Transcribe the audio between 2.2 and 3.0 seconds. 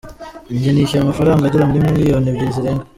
ebyiri zirenga".